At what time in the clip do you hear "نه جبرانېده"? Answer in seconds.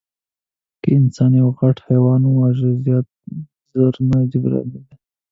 4.11-4.95